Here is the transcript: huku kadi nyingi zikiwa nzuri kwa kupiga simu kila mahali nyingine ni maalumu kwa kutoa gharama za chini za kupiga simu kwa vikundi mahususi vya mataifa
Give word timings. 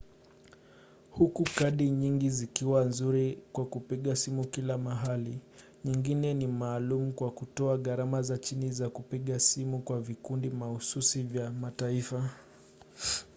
huku 1.09 1.43
kadi 1.55 1.89
nyingi 1.89 2.29
zikiwa 2.29 2.85
nzuri 2.85 3.39
kwa 3.53 3.65
kupiga 3.65 4.15
simu 4.15 4.45
kila 4.47 4.77
mahali 4.77 5.39
nyingine 5.85 6.33
ni 6.33 6.47
maalumu 6.47 7.13
kwa 7.13 7.31
kutoa 7.31 7.77
gharama 7.77 8.21
za 8.21 8.37
chini 8.37 8.71
za 8.71 8.89
kupiga 8.89 9.39
simu 9.39 9.79
kwa 9.79 10.01
vikundi 10.01 10.49
mahususi 10.49 11.23
vya 11.23 11.51
mataifa 11.51 12.29